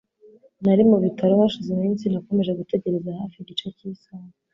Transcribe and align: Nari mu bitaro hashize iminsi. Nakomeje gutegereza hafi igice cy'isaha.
Nari 0.63 0.83
mu 0.89 0.97
bitaro 1.03 1.33
hashize 1.41 1.69
iminsi. 1.71 2.03
Nakomeje 2.13 2.51
gutegereza 2.59 3.09
hafi 3.21 3.37
igice 3.39 3.65
cy'isaha. 3.77 4.27